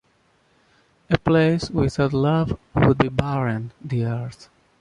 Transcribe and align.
a 1.11 1.17
place 1.19 1.69
without 1.69 2.11
love 2.11 2.57
would 2.73 2.97
be 2.97 3.07
barren 3.07 3.71
...the 3.79 4.03
earth 4.03 4.49